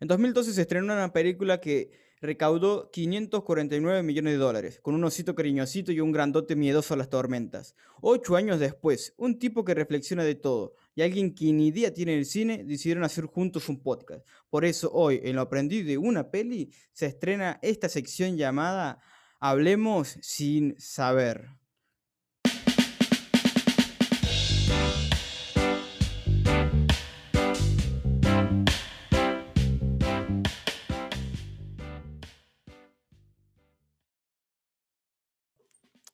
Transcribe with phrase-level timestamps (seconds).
[0.00, 1.90] En 2012 se estrenó una película que
[2.22, 7.10] recaudó 549 millones de dólares, con un osito cariñosito y un grandote miedoso a las
[7.10, 7.74] tormentas.
[8.00, 12.16] Ocho años después, un tipo que reflexiona de todo y alguien que ni idea tiene
[12.16, 14.26] el cine decidieron hacer juntos un podcast.
[14.48, 19.00] Por eso hoy, en lo aprendido de una peli, se estrena esta sección llamada
[19.38, 21.60] Hablemos sin saber.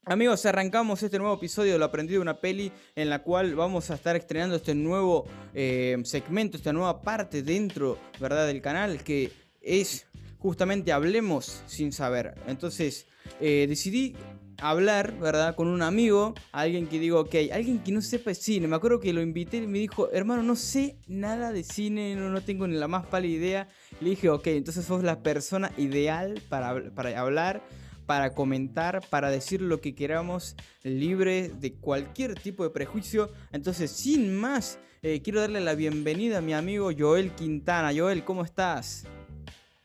[0.08, 3.90] Amigos, arrancamos este nuevo episodio de Lo Aprendido de una Peli, en la cual vamos
[3.90, 8.46] a estar estrenando este nuevo eh, segmento, esta nueva parte dentro ¿verdad?
[8.46, 10.06] del canal, que es
[10.38, 12.36] justamente Hablemos sin saber.
[12.46, 13.08] Entonces,
[13.40, 14.14] eh, decidí
[14.58, 15.56] hablar, ¿verdad?
[15.56, 18.68] Con un amigo, alguien que digo, ok, alguien que no sepa cine.
[18.68, 22.30] Me acuerdo que lo invité y me dijo, hermano, no sé nada de cine, no,
[22.30, 23.68] no tengo ni la más pálida idea.
[24.00, 27.60] Le dije, ok, entonces sos la persona ideal para, para hablar
[28.06, 33.30] para comentar, para decir lo que queramos, libre de cualquier tipo de prejuicio.
[33.52, 37.92] Entonces, sin más, eh, quiero darle la bienvenida a mi amigo Joel Quintana.
[37.94, 39.04] Joel, ¿cómo estás?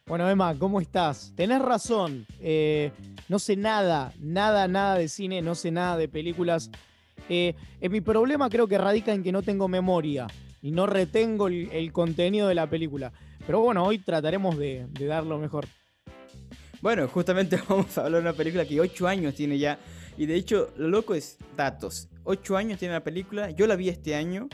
[0.05, 1.33] Bueno, Emma, ¿cómo estás?
[1.36, 2.25] Tenés razón.
[2.39, 2.91] Eh,
[3.28, 6.69] no sé nada, nada, nada de cine, no sé nada de películas.
[7.30, 7.56] Eh,
[7.89, 10.28] mi problema creo que radica en que no tengo memoria
[10.61, 13.11] y no retengo el, contenido de la película.
[13.45, 15.66] Pero bueno, hoy trataremos de, de dar lo mejor.
[16.82, 19.80] Bueno, justamente vamos a hablar de una película que 8 años tiene ya.
[20.18, 22.10] Y de hecho, lo loco es datos.
[22.24, 23.52] 8 años tiene la película.
[23.52, 24.50] Yo la vi este año.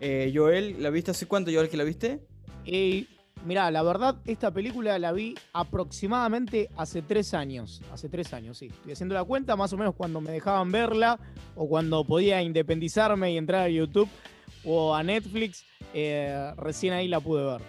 [0.00, 2.20] Eh, Joel, ¿la viste hace cuánto, Joel, que la viste?
[2.64, 3.06] Eh,
[3.44, 7.80] Mira, la verdad, esta película la vi aproximadamente hace tres años.
[7.92, 8.66] Hace tres años, sí.
[8.66, 11.20] Estoy haciendo la cuenta más o menos cuando me dejaban verla
[11.54, 14.08] o cuando podía independizarme y entrar a YouTube
[14.64, 15.64] o a Netflix.
[15.94, 17.62] Eh, recién ahí la pude ver.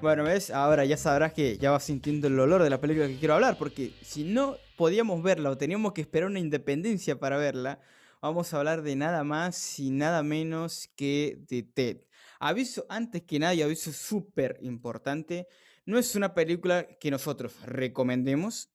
[0.00, 3.18] Bueno, ves, ahora ya sabrás que ya vas sintiendo el olor de la película que
[3.18, 7.80] quiero hablar, porque si no podíamos verla o teníamos que esperar una independencia para verla,
[8.22, 11.98] vamos a hablar de nada más y nada menos que de Ted.
[12.38, 15.48] Aviso, antes que nada, aviso súper importante,
[15.84, 18.70] no es una película que nosotros recomendemos,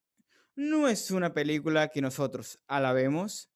[0.55, 3.49] no es una película que nosotros alabemos,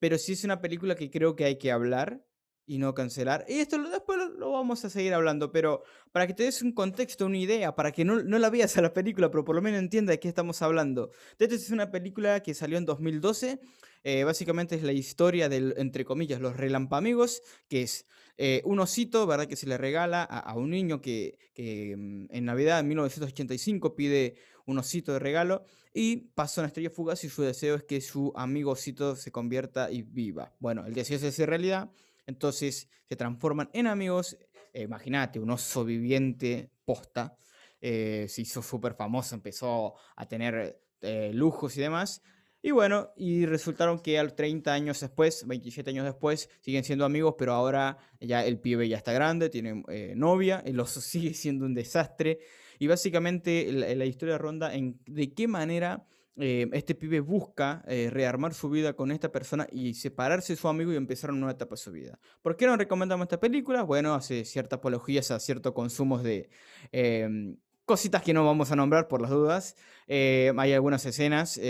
[0.00, 2.24] pero sí es una película que creo que hay que hablar
[2.66, 3.44] y no cancelar.
[3.48, 5.82] Y esto después lo, vamos a seguir hablando, pero
[6.12, 8.82] para que te des un contexto, una idea, para que no, no, la veas a
[8.82, 11.10] la película, pero por lo menos entienda de qué estamos hablando.
[11.38, 13.60] Esta es una película que salió en 2012.
[14.06, 19.26] Eh, básicamente es la historia del, entre comillas, los relampamigos, que es eh, un osito,
[19.26, 19.46] ¿verdad?
[19.46, 24.34] Que se le regala a, un niño que, que, mm, en Navidad de 1985 pide
[24.66, 28.32] un osito de regalo y pasa una estrella fugaz y su deseo es que su
[28.34, 30.54] amigo osito se convierta y viva.
[30.58, 31.90] Bueno, el deseo se hace realidad
[32.26, 34.36] entonces se transforman en amigos.
[34.72, 37.36] Eh, imagínate, un oso viviente posta.
[37.80, 42.22] Eh, se hizo súper famoso, empezó a tener eh, lujos y demás.
[42.62, 47.34] Y bueno, y resultaron que al 30 años después, 27 años después, siguen siendo amigos,
[47.36, 49.82] pero ahora ya el pibe ya está grande, tiene
[50.16, 52.38] novia, el oso sigue siendo un desastre.
[52.78, 56.06] Y básicamente la, la historia ronda en de qué manera
[56.36, 60.66] eh, este pibe busca eh, rearmar su vida con esta persona y separarse de su
[60.66, 62.18] amigo y empezar una nueva etapa de su vida.
[62.42, 63.82] ¿Por qué no recomendamos esta película?
[63.82, 66.50] Bueno, hace cierta apología a ciertos consumos de
[66.90, 69.76] em, cositas que no vamos a nombrar por las dudas.
[70.08, 71.60] Eh, hay algunas escenas,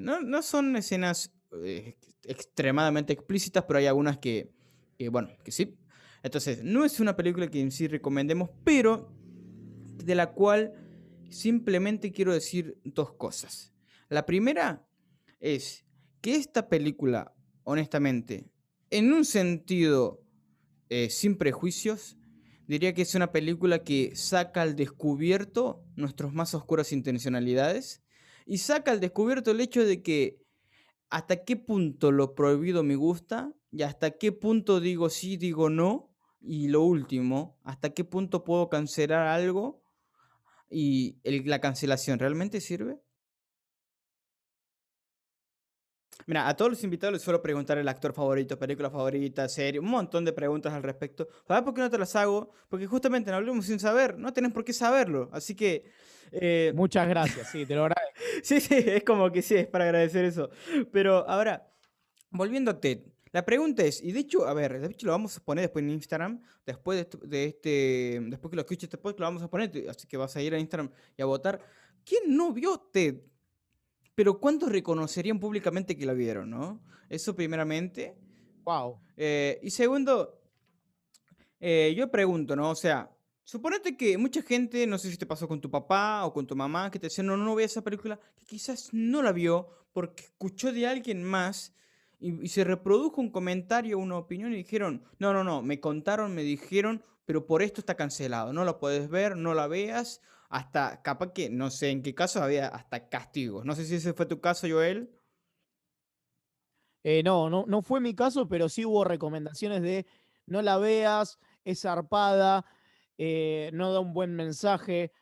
[0.00, 1.32] no, no, son escenas
[2.24, 4.50] extremadamente explícitas, pero hay algunas que,
[4.98, 5.78] que, bueno, que sí.
[6.24, 9.12] Entonces, no es una película que en sí recomendemos, pero
[10.04, 10.72] de la cual
[11.30, 13.69] simplemente quiero decir dos cosas.
[14.10, 14.84] La primera
[15.38, 15.86] es
[16.20, 17.32] que esta película,
[17.62, 18.50] honestamente,
[18.90, 20.20] en un sentido
[20.88, 22.18] eh, sin prejuicios,
[22.66, 28.02] diría que es una película que saca al descubierto nuestras más oscuras intencionalidades
[28.46, 30.42] y saca al descubierto el hecho de que
[31.08, 36.10] hasta qué punto lo prohibido me gusta y hasta qué punto digo sí, digo no.
[36.40, 39.84] Y lo último, hasta qué punto puedo cancelar algo
[40.68, 42.98] y la cancelación realmente sirve.
[46.26, 49.86] Mira, a todos los invitados les suelo preguntar el actor favorito, película favorita, serie, un
[49.86, 51.28] montón de preguntas al respecto.
[51.46, 52.50] ¿Sabes por qué no te las hago?
[52.68, 55.28] Porque justamente no hablemos sin saber, no tenés por qué saberlo.
[55.32, 55.90] Así que...
[56.32, 58.20] Eh, Muchas gracias, sí, te lo agradezco.
[58.42, 60.50] sí, sí, es como que sí, es para agradecer eso.
[60.92, 61.68] Pero ahora,
[62.30, 63.00] volviendo a Ted,
[63.32, 65.84] la pregunta es, y de hecho, a ver, de hecho lo vamos a poner después
[65.84, 69.70] en Instagram, después de, este, después que lo escuches este podcast lo vamos a poner,
[69.88, 71.60] así que vas a ir a Instagram y a votar.
[72.04, 73.20] ¿Quién no vio Ted?
[74.20, 76.78] Pero ¿cuántos reconocerían públicamente que la vieron, no?
[77.08, 78.18] Eso primeramente.
[78.64, 79.00] Wow.
[79.16, 80.42] Eh, y segundo,
[81.58, 82.68] eh, yo pregunto, ¿no?
[82.68, 83.10] O sea,
[83.44, 86.54] Suponete que mucha gente, no sé si te pasó con tu papá o con tu
[86.54, 90.24] mamá, que te decían, no, no vea esa película, que quizás no la vio porque
[90.24, 91.74] escuchó de alguien más
[92.18, 96.34] y, y se reprodujo un comentario, una opinión y dijeron, no, no, no, me contaron,
[96.34, 100.20] me dijeron, pero por esto está cancelado, no la puedes ver, no la veas,
[100.50, 103.64] hasta capaz que, no sé en qué caso había hasta castigos.
[103.64, 105.10] No sé si ese fue tu caso, Joel.
[107.04, 110.06] Eh, no, no, no fue mi caso, pero sí hubo recomendaciones de
[110.46, 112.66] no la veas, es zarpada,
[113.18, 115.12] eh, no da un buen mensaje.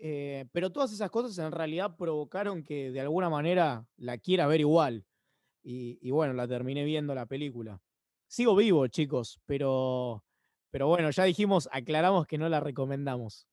[0.00, 4.60] eh, pero todas esas cosas en realidad provocaron que de alguna manera la quiera ver
[4.60, 5.06] igual.
[5.62, 7.80] Y, y bueno, la terminé viendo la película.
[8.28, 10.24] Sigo vivo, chicos, pero,
[10.70, 13.48] pero bueno, ya dijimos, aclaramos que no la recomendamos.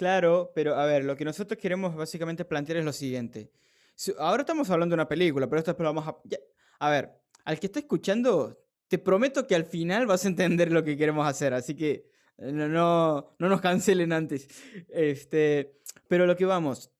[0.00, 3.50] Claro, pero a ver, lo que nosotros queremos básicamente plantear es lo siguiente.
[3.94, 6.16] Si- Ahora estamos hablando de una película, pero esto después lo vamos a...
[6.24, 6.38] ya-
[6.78, 7.10] A ver,
[7.44, 8.58] al que está escuchando,
[8.88, 12.06] te prometo que al final vas a entender lo que queremos hacer, así que
[12.38, 14.48] eh, no, no, no nos cancelen antes.
[14.88, 16.90] Este, pero lo que vamos,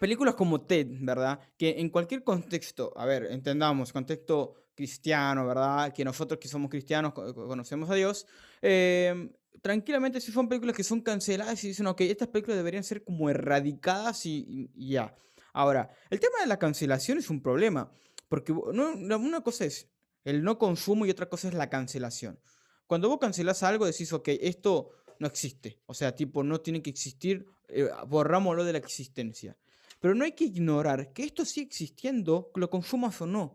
[0.00, 1.38] películas como Ted, ¿verdad?
[1.56, 5.92] Que en cualquier contexto, a ver, entendamos, contexto cristiano, ¿verdad?
[5.94, 8.26] Que nosotros que somos cristianos co- co- conocemos a Dios,
[8.60, 9.30] em,
[9.60, 13.28] tranquilamente si son películas que son canceladas y dicen, ok, estas películas deberían ser como
[13.30, 15.14] erradicadas y, ya.
[15.52, 17.92] Ahora, el tema de la cancelación es un problema,
[18.28, 19.88] porque no- una cosa es
[20.24, 22.38] el no consumo y otra cosa es la cancelación.
[22.86, 26.90] Cuando vos cancelás algo decís, ok, esto no existe, o sea, tipo, no tiene que
[26.90, 29.56] existir, eh, borrámoslo de la existencia.
[30.00, 33.54] Pero no hay que ignorar que esto sigue existiendo, lo consumas o no.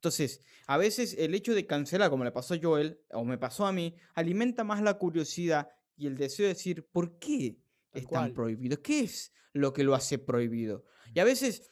[0.00, 3.66] Entonces, a veces el hecho de cancelar, como le pasó a Joel, o me pasó
[3.66, 7.58] a mí, alimenta más la curiosidad y el deseo de decir, ¿por qué
[7.90, 8.32] Tal es tan cual.
[8.32, 8.80] prohibido?
[8.80, 10.86] ¿Qué es lo que lo hace prohibido?
[11.12, 11.70] Y a veces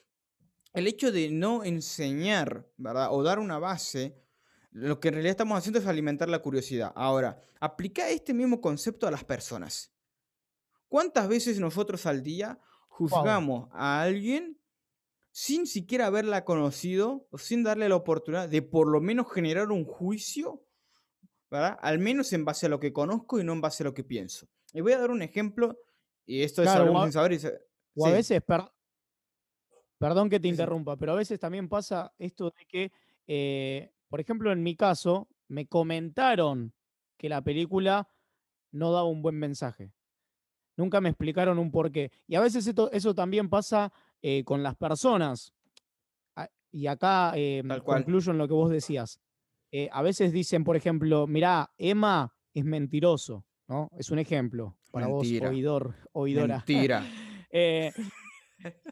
[0.75, 3.08] el hecho de no enseñar, ¿verdad?
[3.12, 4.20] O dar una base,
[4.72, 6.92] lo que en realidad estamos haciendo es alimentar la curiosidad.
[6.94, 9.94] Ahora, aplica este mismo concepto a las personas.
[10.88, 12.58] ¿Cuántas veces nosotros al día
[13.00, 13.08] Wow.
[13.10, 14.57] juzgamos a alguien
[15.30, 19.84] sin siquiera haberla conocido o sin darle la oportunidad de por lo menos generar un
[19.84, 20.64] juicio,
[21.50, 21.78] ¿verdad?
[21.80, 24.04] Al menos en base a lo que conozco y no en base a lo que
[24.04, 24.46] pienso.
[24.72, 25.78] Y voy a dar un ejemplo,
[26.26, 27.32] y esto es Claro, hablemos o a, sin saber.
[27.32, 27.58] y se-
[27.96, 28.70] o a veces, per-
[29.98, 30.50] perdón que te sí.
[30.50, 32.92] interrumpa, pero a veces también pasa esto de que,
[33.26, 36.72] eh, por ejemplo, en mi caso, me comentaron
[37.16, 38.08] que la película
[38.72, 39.92] no daba un buen mensaje.
[40.76, 42.12] Nunca me explicaron un porqué.
[42.28, 43.92] Y a veces esto- eso también pasa
[44.22, 45.52] eh, con las personas.
[46.36, 49.20] A- Y acá eh, concluyo en lo que vos decías.
[49.72, 53.88] Eh, a veces dicen, por ejemplo, mirá, Emma es mentiroso, ¿no?
[53.96, 56.56] Es un ejemplo para vos, oidor, oidora.
[56.58, 57.06] Mentira.
[57.50, 57.92] Eh,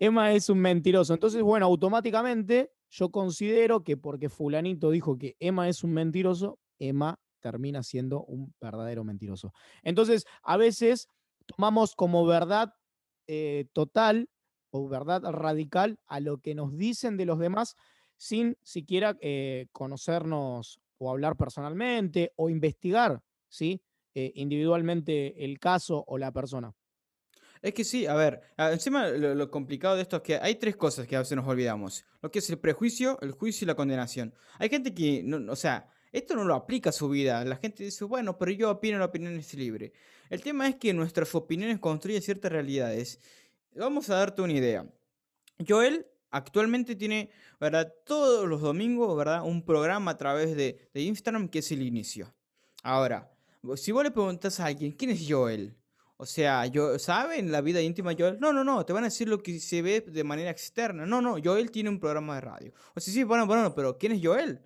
[0.00, 1.12] Emma es un mentiroso.
[1.12, 7.18] Entonces, bueno, automáticamente yo considero que porque fulanito dijo que Emma es un mentiroso, Emma
[7.40, 9.52] termina siendo un verdadero mentiroso.
[9.82, 11.08] Entonces, a veces
[11.44, 12.72] tomamos como verdad
[13.26, 14.30] eh, total
[14.88, 17.74] verdad radical a lo que nos dicen de los demás
[18.16, 23.82] sin siquiera eh, conocernos o hablar personalmente o investigar, ¿sí?
[24.14, 26.72] Eh, individualmente el caso o la persona.
[27.62, 30.76] Es que sí, a ver, encima lo, lo complicado de esto es que hay tres
[30.76, 32.04] cosas que a veces nos olvidamos.
[32.22, 34.34] Lo que es el prejuicio, el juicio y la condenación.
[34.58, 37.44] Hay gente que, no- o sea, esto no lo aplica a su vida.
[37.44, 39.92] La gente dice, bueno, pero yo opino, la opinión es libre.
[40.30, 43.20] El tema es que nuestras opiniones construyen ciertas realidades.
[43.76, 44.86] Vamos a darte una idea.
[45.66, 47.30] Joel actualmente tiene,
[47.60, 47.92] ¿verdad?
[48.04, 49.42] Todos los domingos, ¿verdad?
[49.44, 52.34] Un programa a través de, de Instagram que es el inicio.
[52.82, 53.30] Ahora,
[53.76, 55.76] si vos le preguntas a alguien, ¿quién es Joel?
[56.18, 58.40] O sea, yo, ¿saben la vida íntima de Joel?
[58.40, 61.04] No, no, no, te van a decir lo que se ve de manera externa.
[61.04, 62.72] No, no, Joel tiene un programa de radio.
[62.94, 64.62] O sea, sí, bueno, bueno, pero ¿quién es Joel?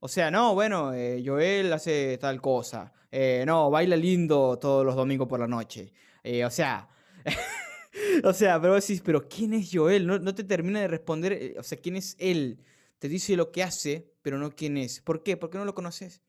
[0.00, 2.92] O sea, no, bueno, eh, Joel hace tal cosa.
[3.10, 5.92] Eh, no, baila lindo todos los domingos por la noche.
[6.22, 6.88] Eh, o sea,
[8.24, 10.06] o sea, pero decís, pero ¿quién es Joel?
[10.06, 12.58] No, no te termina de responder, eh, o sea, ¿quién es él?
[12.98, 15.00] Te dice lo que hace, pero no quién es.
[15.00, 15.36] ¿Por qué?
[15.36, 16.22] Porque no lo conoces.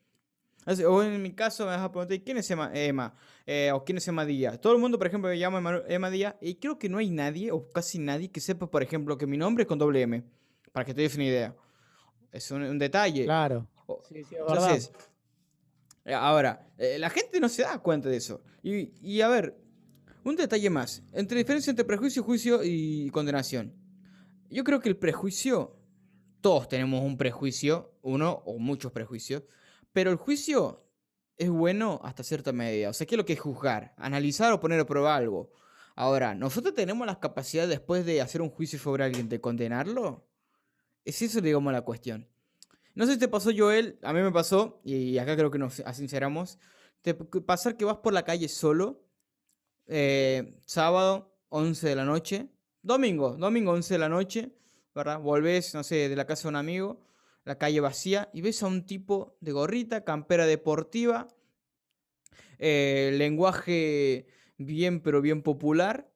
[0.86, 2.69] O en mi caso me vas a preguntar, ¿quién es Emma?
[2.74, 3.15] Emma?
[3.45, 4.59] Eh, ¿O quién es Emma Díaz?
[4.59, 7.09] Todo el mundo, por ejemplo, me llama Emma- Emma Díaz y creo que no hay
[7.09, 10.24] nadie, o casi nadie, que sepa, por ejemplo, que mi nombre es con doble M.
[10.74, 11.55] Para que te des una idea.
[12.33, 13.24] Es un, un detalle.
[13.24, 13.65] Claro.
[13.86, 14.55] O- Sí, sí, verdad.
[14.55, 14.91] entonces,
[16.03, 18.41] eh, ahora, eh, la gente no se da cuenta de eso.
[18.62, 19.57] Y, y a ver,
[20.29, 21.03] un detalle más.
[21.13, 23.74] Entre diferencia entre prejuicio, juicio y condenación.
[24.50, 25.77] Yo creo que el prejuicio,
[26.41, 29.43] todos tenemos un prejuicio, uno o muchos prejuicios,
[29.93, 30.86] pero el juicio
[31.38, 32.89] es bueno hasta cierta medida.
[32.89, 33.93] O sea, ¿qué es lo que es juzgar?
[33.98, 35.51] Analizar o poner a prueba algo.
[35.96, 40.27] Ahora, ¿nosotros tenemos las capacidades después de hacer un juicio sobre alguien de condenarlo?
[41.05, 42.27] Es eso, digamos, la cuestión.
[42.93, 45.84] No sé si te pasó, Joel, a mí me pasó, y acá creo que nos
[45.93, 46.60] sinceramos,
[47.46, 49.07] pasar que vas por la calle solo
[49.88, 52.50] eh, sábado, 11 de la noche.
[52.82, 54.51] Domingo, domingo, 11 de la noche,
[54.94, 55.20] ¿verdad?
[55.20, 57.01] Volvés, no sé, de la casa de un amigo,
[57.44, 61.27] la calle vacía, y ves a un tipo de gorrita, campera deportiva,
[62.60, 64.27] eh, lenguaje
[64.58, 66.12] bien, pero bien popular,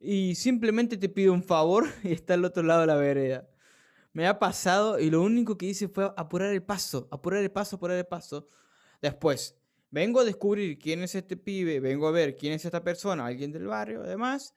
[0.00, 3.48] y simplemente te pide un favor y está al otro lado de la vereda.
[4.12, 7.76] Me ha pasado y lo único que hice fue apurar el paso, apurar el paso,
[7.76, 8.48] apurar el paso.
[9.00, 9.57] Después,
[9.90, 13.52] vengo a descubrir quién es este pibe, vengo a ver quién es esta persona, alguien
[13.52, 14.54] del barrio, además.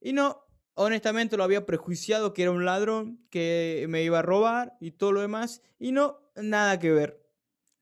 [0.00, 4.76] Y no, honestamente lo había prejuiciado que era un ladrón, que me iba a robar
[4.80, 5.62] y todo lo demás.
[5.78, 7.20] Y no, nada que ver.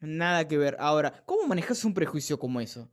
[0.01, 0.77] Nada que ver.
[0.81, 2.91] Ahora, ¿cómo manejas un prejuicio como eso?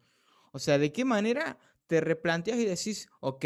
[0.51, 3.45] O sea, ¿de qué manera te replanteas y decís, ok,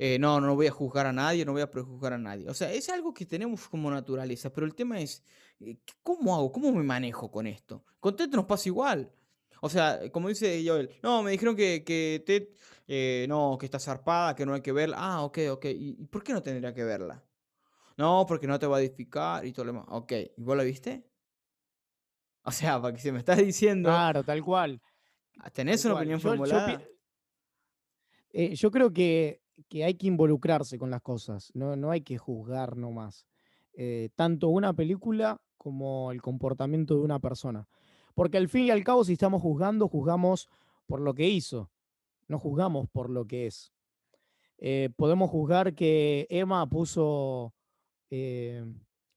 [0.00, 2.48] eh, no, no voy a juzgar a nadie, no voy a prejuzgar a nadie.
[2.48, 5.24] O sea, es algo que tenemos como naturaleza, pero el tema es,
[5.58, 6.52] eh, ¿cómo hago?
[6.52, 7.84] ¿Cómo me manejo con esto?
[7.98, 9.10] Con Ted nos pasa igual.
[9.60, 12.48] O sea, como dice Joel, no, me dijeron que, que Ted,
[12.86, 14.96] eh, no, que está zarpada, que no hay que verla.
[14.98, 15.64] Ah, ok, ok.
[15.66, 17.24] ¿Y, por qué no tendría que verla?
[17.96, 19.86] No, porque no te va a edificar y todo lo demás.
[19.88, 21.04] Ok, ¿y vos la viste?
[22.44, 23.90] O sea, para que se me estás diciendo.
[23.90, 24.80] Claro, tal cual.
[25.52, 26.80] ¿Tenés una opinión formulada?
[28.32, 32.76] yo creo que que hay que involucrarse con las cosas, no, no hay que juzgar
[32.76, 33.26] nomás.
[33.72, 37.66] Eh, tanto una película como el comportamiento de una persona.
[38.18, 40.48] Porque al fin y al cabo, si estamos juzgando, juzgamos
[40.88, 41.70] por lo que hizo,
[42.26, 43.72] no juzgamos por lo que es.
[44.58, 47.54] Eh, podemos juzgar que Emma puso
[48.10, 48.64] eh,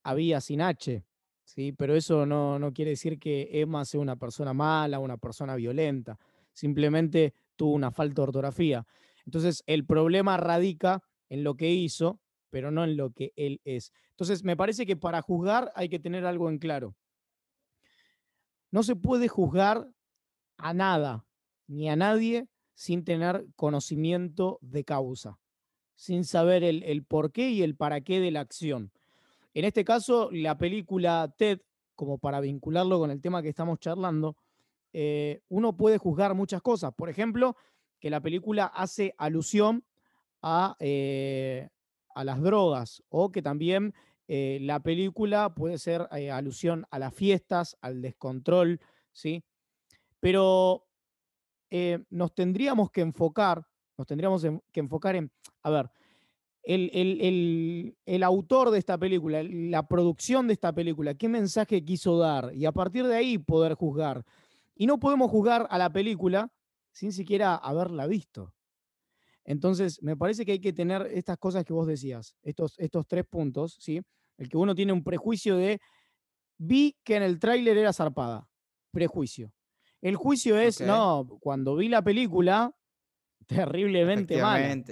[0.03, 1.03] había sin H,
[1.43, 1.72] ¿sí?
[1.72, 6.20] pero eso no, no quiere decir que Emma sea una persona mala, una persona violenta.
[6.53, 8.86] Simplemente tuvo una falta de ortografía.
[9.25, 12.20] Entonces, el problema radica en lo que hizo,
[12.51, 13.93] pero no en lo que él es.
[14.12, 16.96] Entonces, me parece que para juzgar hay que tener algo en claro.
[18.71, 19.87] No se puede juzgar
[20.57, 21.25] a nada,
[21.67, 25.37] ni a nadie, sin tener conocimiento de causa,
[25.95, 28.91] sin saber el, el por qué y el para qué de la acción.
[29.53, 31.59] En este caso, la película TED,
[31.95, 34.37] como para vincularlo con el tema que estamos charlando,
[34.93, 36.93] eh, uno puede juzgar muchas cosas.
[36.93, 37.55] Por ejemplo,
[37.99, 39.85] que la película hace alusión
[40.41, 41.69] a, eh,
[42.15, 43.93] a las drogas o que también
[44.33, 48.79] eh, la película puede ser eh, alusión a las fiestas, al descontrol,
[49.11, 49.43] ¿sí?
[50.21, 50.88] Pero
[52.09, 55.31] nos tendríamos que enfocar, nos tendríamos que enfocar en,
[55.63, 55.91] a ver,
[56.63, 62.17] el, el, el, autor de esta película, la producción de esta película, qué mensaje quiso
[62.17, 64.23] dar y a partir de ahí poder juzgar.
[64.75, 66.53] Y no podemos juzgar a la película
[66.93, 68.53] sin siquiera haberla visto.
[69.43, 73.25] Entonces, me parece que hay que tener estas cosas que vos decías, estos, estos tres
[73.25, 74.01] puntos, ¿sí?
[74.38, 75.79] El que uno tiene un prejuicio de,
[76.57, 78.47] vi que en el tráiler era zarpada,
[78.91, 79.53] prejuicio.
[80.01, 82.75] El juicio es, no, cuando vi la película,
[83.47, 84.85] terriblemente mal.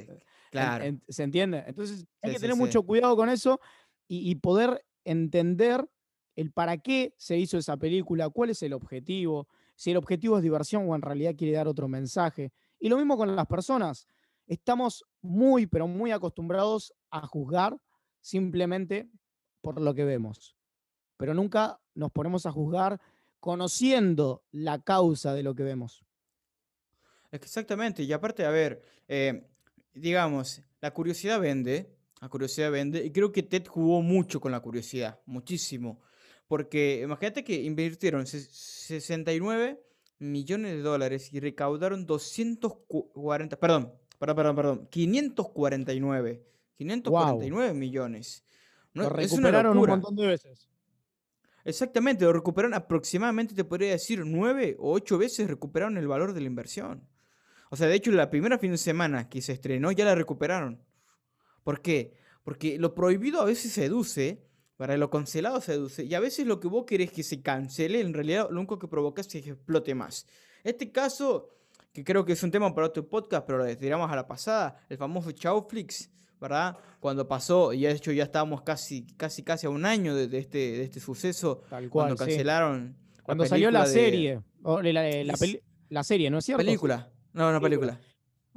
[0.51, 1.00] Claro.
[1.08, 1.63] ¿Se entiende?
[1.67, 3.60] Entonces, hay que tener mucho cuidado con eso
[4.08, 5.88] y, y poder entender
[6.36, 10.43] el para qué se hizo esa película, cuál es el objetivo, si el objetivo es
[10.43, 12.51] diversión o en realidad quiere dar otro mensaje.
[12.79, 14.08] Y lo mismo con las personas.
[14.48, 17.77] Estamos muy, pero muy acostumbrados a juzgar
[18.22, 19.10] simplemente
[19.62, 20.56] por lo que vemos.
[21.18, 23.00] Pero nunca nos ponemos a juzgar
[23.39, 26.04] conociendo la causa de lo que vemos.
[27.32, 29.48] Exactamente, y aparte, a ver, eh,
[29.94, 34.60] digamos, la curiosidad vende, la curiosidad vende, y creo que Ted jugó mucho con la
[34.60, 36.01] curiosidad, muchísimo.
[36.48, 39.80] Porque imagínate que invirtieron 69
[40.18, 46.44] millones de dólares y recaudaron 240, perdón, perdón, perdón, perdón, 549,
[46.75, 48.44] 549 millones.
[48.93, 50.69] Lo recuperaron un montón de veces.
[51.65, 56.41] Exactamente, lo recuperaron aproximadamente, te podría decir, 9 o 8 veces recuperaron el valor de
[56.41, 57.08] la inversión.
[57.69, 60.84] O sea, de hecho, la primera fin de semana que se estrenó ya la recuperaron.
[61.63, 62.13] ¿Por qué?
[62.43, 64.43] Porque lo prohibido a veces seduce
[64.79, 66.05] para lo cancelado seduce.
[66.05, 68.88] Y a veces lo que vos querés que se cancele, en realidad lo único que
[68.88, 70.25] provoca es que explote más.
[70.63, 71.50] Este caso,
[71.91, 74.86] que creo que es un tema para otro podcast, pero lo tiramos a la pasada,
[74.88, 76.77] el famoso Chowflix, ¿verdad?
[77.00, 80.58] Cuando pasó, y de hecho ya estábamos casi, casi, casi a un año de, este,
[80.58, 82.96] de este suceso, Tal cuando cancelaron.
[83.24, 85.34] Cuando salió la serie, la,
[85.89, 86.63] la, serie, ¿no es cierto?
[86.63, 88.00] Película, no, no, película.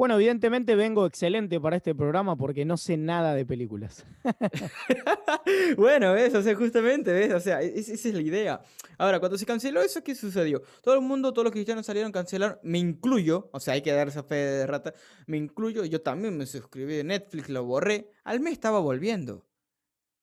[0.02, 4.04] Bueno, evidentemente vengo excelente para este programa porque no sé nada de películas.
[5.76, 8.60] bueno, ves, o sea, justamente, ves, o sea, esa es la idea.
[8.98, 10.60] Ahora, cuando se canceló eso, ¿qué sucedió?
[10.82, 13.92] Todo el mundo, todos los cristianos salieron a cancelar, me incluyo, o sea, hay que
[13.92, 14.92] dar esa fe de rata,
[15.28, 19.46] me incluyo, yo también me suscribí de Netflix, lo borré, al mes estaba volviendo.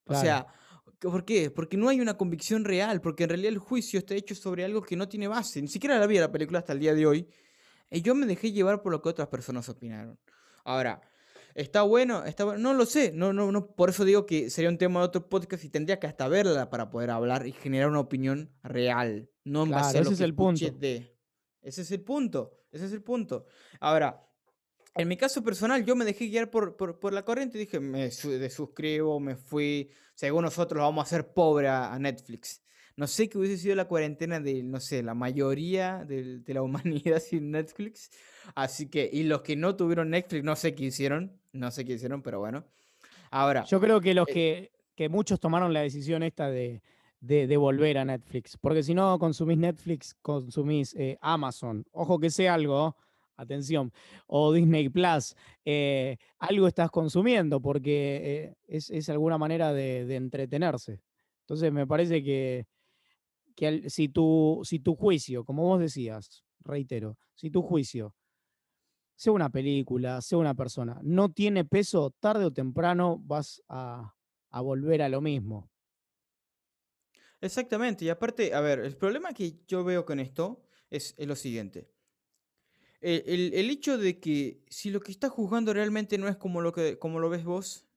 [0.08, 0.48] O sea,
[1.00, 1.52] ¿por qué?
[1.52, 4.82] Porque no hay una convicción real, porque en realidad el juicio está hecho sobre algo
[4.82, 7.30] que no tiene base, ni siquiera la vi la película hasta el día de hoy.
[7.92, 10.20] Y yo me dejé llevar por lo que otras personas opinaron.
[10.64, 11.02] Ahora,
[11.56, 12.24] ¿está bueno?
[12.26, 12.60] ¿Está bueno?
[12.60, 13.12] No lo sé.
[13.14, 13.68] No, no, no.
[13.68, 16.70] Por eso digo que sería un tema de otro podcast y tendría que hasta verla
[16.70, 19.30] para poder hablar y generar una opinión real.
[19.44, 20.70] No en base a lo ese es el punto.
[20.72, 21.18] de.
[21.62, 22.60] Ese es el punto.
[22.72, 23.46] Ese es el punto.
[23.80, 24.26] Ahora,
[24.96, 28.12] en mi caso personal, yo me dejé guiar por, por, la corriente y dije, me
[28.12, 29.90] suscribo, me fui.
[30.14, 32.62] Según nosotros, vamos a hacer pobre a Netflix.
[33.00, 37.22] No sé qué hubiese sido la cuarentena de, no sé, la mayoría de, la humanidad
[37.22, 38.12] sin Netflix.
[38.56, 41.32] Así que, y los que no tuvieron Netflix, no sé qué hicieron.
[41.54, 42.66] No sé qué hicieron, pero bueno.
[43.32, 43.64] Ahora.
[43.64, 46.82] Yo creo que los eh que, que muchos tomaron la decisión esta de,
[47.22, 48.58] de, volver a Netflix.
[48.58, 51.86] Porque si no consumís Netflix, consumís eh, Amazon.
[51.94, 52.98] Ojo que sea algo,
[53.38, 53.94] atención.
[54.28, 55.38] O Disney Plus.
[55.64, 61.00] Eh, algo estás consumiendo porque es, es, alguna manera de, de entretenerse.
[61.44, 62.68] Entonces me parece que
[63.88, 68.16] si, tu, si tu juicio, como vos decías, reitero, si tu juicio,
[69.16, 74.16] sea una película, sea una persona, no tiene peso, tarde o temprano vas a,
[74.64, 75.70] volver a lo mismo.
[77.42, 81.92] Exactamente, y aparte, a ver, el problema que yo veo con esto es, lo siguiente.
[83.02, 86.98] El, hecho de que si lo que estás juzgando realmente no es como lo, que,
[86.98, 87.88] como lo ves vos,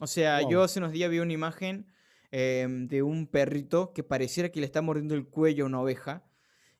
[0.00, 1.92] o sea, yo hace unos días vi una imagen
[2.34, 6.24] Em, de un perrito que pareciera que le está mordiendo el cuello a una oveja.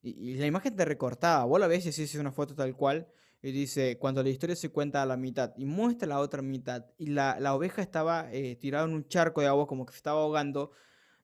[0.02, 1.44] Y, la imagen te recortaba.
[1.44, 3.06] Vos la ves y es una foto tal cual.
[3.42, 6.87] Y dice, cuando la historia se cuenta a la mitad y muestra la otra mitad.
[6.97, 10.23] Y la, oveja estaba eh, tirada en un charco de agua como que se estaba
[10.23, 10.73] ahogando.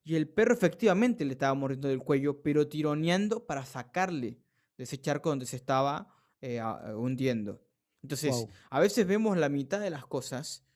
[0.05, 4.39] Y el perro efectivamente le estaba mordiendo el cuello, pero tironeando para sacarle
[4.77, 6.61] de ese charco donde se estaba eh,
[6.95, 7.63] hundiendo.
[8.03, 10.68] Entonces, a veces vemos la mitad de las cosas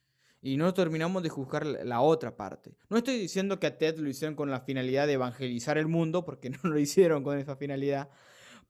[0.43, 2.75] y no terminamos de juzgar la otra parte.
[2.91, 6.25] No estoy diciendo que a Ted lo hicieron con la finalidad de evangelizar el mundo,
[6.25, 8.11] porque no lo hicieron con esa finalidad,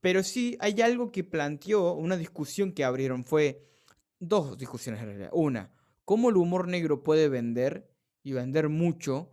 [0.02, 3.66] pero sí hay algo que planteó, una discusión que abrieron, fue
[4.18, 5.30] dos discusiones en realidad.
[5.32, 5.72] Una,
[6.04, 7.90] cómo el humor negro puede vender
[8.22, 9.30] y vender mucho.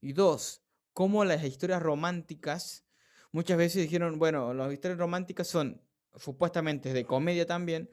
[0.00, 0.62] Y dos,
[0.94, 2.84] cómo las historias románticas,
[3.32, 5.82] muchas veces dijeron, bueno, las historias románticas son
[6.16, 7.90] supuestamente de comedia también,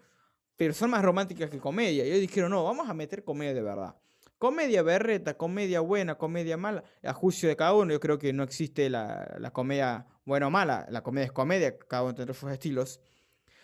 [0.59, 2.03] pero son más románticas que comedia.
[2.05, 3.95] Y ellos dijeron, no, vamos a meter comedia de verdad.
[4.37, 8.43] Comedia berreta, comedia buena, comedia mala, a juicio de cada uno, yo creo que no
[8.43, 12.99] existe la, comedia buena o mala, la comedia es comedia, cada uno tendrá sus estilos.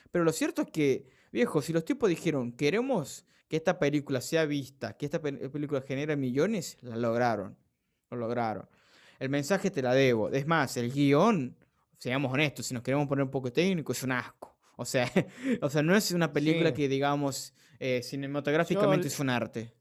[0.09, 4.45] Pero lo cierto es que, viejo, si los tipos dijeron, queremos que esta película sea
[4.45, 7.57] vista, que esta película genere millones, la lograron,
[8.09, 8.69] lo lograron.
[9.19, 10.29] El mensaje te la debo.
[10.29, 11.57] Es más, el guion,
[11.97, 14.54] seamos honestos, si nos queremos poner un poco técnico, es un asco.
[14.77, 15.11] O sea,
[15.61, 19.73] o sea no es una película que, digamos, eh, cinematográficamente es un arte.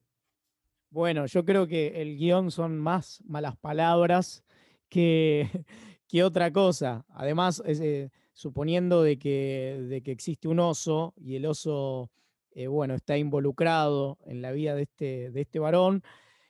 [0.90, 4.44] Bueno, yo creo que el guion son más malas palabras
[4.88, 5.48] que,
[6.08, 7.04] que otra cosa.
[7.08, 12.10] Además, eh, suponiendo de que, de que existe un oso y el oso,
[12.52, 16.02] eh, bueno, está involucrado en la vida de este, de este varón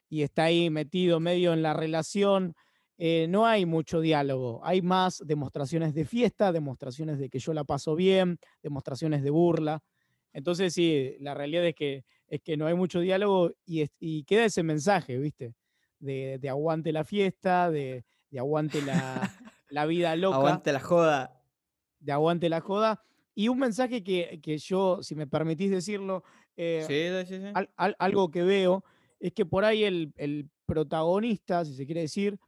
[0.09, 2.55] y está ahí metido medio en la relación,
[2.97, 7.65] eh, no hay mucho diálogo, hay más demostraciones de fiesta, demostraciones de que yo la
[7.65, 9.83] paso bien, demostraciones de burla.
[10.33, 14.63] Entonces sí, la realidad es que, es que no hay mucho diálogo y, queda ese
[14.63, 15.55] mensaje, ¿viste?
[15.99, 18.05] De, aguante la fiesta, de,
[18.39, 18.81] aguante
[19.71, 20.37] la, vida loca.
[20.37, 21.43] Aguante la joda.
[21.99, 23.03] De aguante la joda.
[23.35, 26.23] Y un mensaje que, yo, si me permitís decirlo,
[26.57, 27.13] eh,
[27.77, 28.85] algo que veo
[29.19, 32.39] es que por ahí el, el protagonista, si se quiere decir,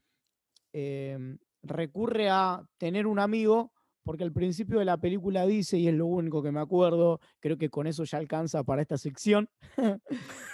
[0.79, 3.73] Em, recurre a tener un amigo,
[4.05, 7.57] porque al principio de la película dice, y es lo único que me acuerdo, creo
[7.57, 9.49] que con eso ya alcanza para esta sección,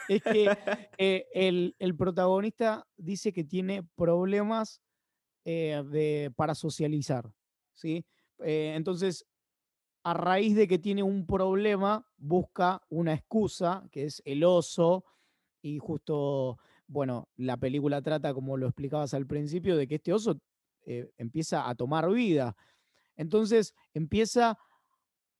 [0.09, 0.47] es que
[0.99, 4.81] eh, el, protagonista dice que tiene problemas
[5.45, 7.29] eh, de, para socializar.
[7.73, 8.07] ¿sí?
[8.45, 9.27] Eh, entonces,
[10.05, 15.05] a raíz de que tiene un problema, busca una excusa, que es el oso,
[15.63, 16.59] y justo
[16.93, 20.39] bueno, la película trata, como lo explicabas al principio, de que este oso
[20.85, 22.55] eh, empieza a tomar vida.
[23.17, 24.59] Entonces empieza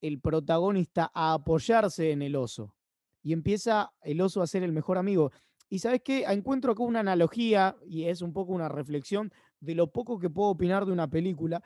[0.01, 2.75] el protagonista a apoyarse en el oso
[3.21, 5.31] y empieza el oso a ser el mejor amigo.
[5.69, 9.91] Y sabes qué, encuentro acá una analogía y es un poco una reflexión de lo
[9.91, 11.63] poco que puedo opinar de una película.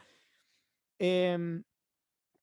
[0.99, 1.63] Em,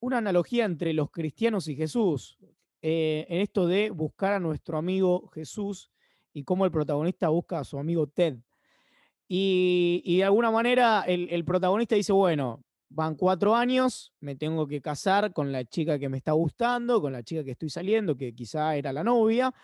[0.00, 2.38] una analogía entre los cristianos y Jesús,
[2.82, 5.90] eh, en esto de buscar a nuestro amigo Jesús
[6.34, 8.36] y cómo el protagonista busca a su amigo Ted.
[9.26, 15.32] Y, de alguna manera el, protagonista dice, bueno, van cuatro años, me tengo que casar
[15.32, 18.76] con la chica que me está gustando, con la chica que estoy saliendo, que quizá
[18.76, 19.54] era la novia.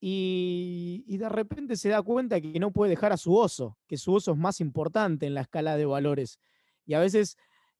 [0.00, 4.12] Y, de repente se da cuenta que no puede dejar a su oso, que su
[4.14, 6.40] oso es más importante en la escala de valores.
[6.84, 7.36] Y a veces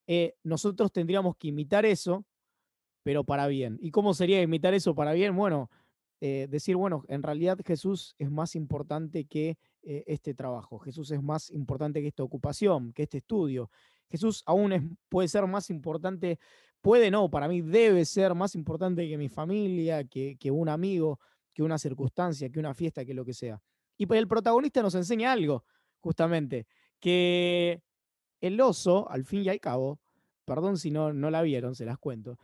[0.06, 2.24] eh, nosotros tendríamos que imitar eso
[3.06, 3.78] pero para bien.
[3.80, 5.36] ¿Y cómo sería imitar eso para bien?
[5.36, 5.70] Bueno,
[6.20, 11.22] eh, decir, bueno, en realidad Jesús es más importante que eh, este trabajo, Jesús es
[11.22, 13.70] más importante que esta ocupación, que este estudio.
[14.08, 16.38] Jesús aún puede ser más importante,
[16.80, 21.20] puede no, para mí debe ser más importante que mi familia, que, que un amigo,
[21.52, 23.60] que una circunstancia, que una fiesta, que lo que sea.
[23.96, 25.64] Y pues el protagonista nos enseña algo,
[26.00, 26.66] justamente,
[27.00, 27.82] que
[28.40, 29.98] el oso, al fin y al cabo,
[30.44, 32.38] perdón si no, no la vieron, se las cuento,